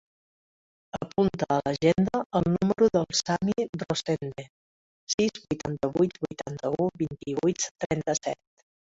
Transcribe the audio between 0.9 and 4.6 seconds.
Apunta a l'agenda el número del Sami Rosende: